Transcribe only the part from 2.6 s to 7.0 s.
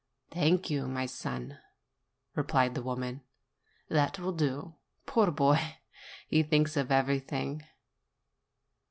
the woman. "That will do. Poor boy! he thinks of